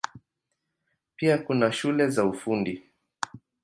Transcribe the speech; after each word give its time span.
Pia 1.15 1.37
kuna 1.37 1.71
shule 1.71 2.07
za 2.09 2.25
Ufundi. 2.25 2.83